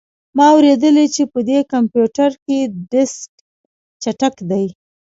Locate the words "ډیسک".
2.91-3.31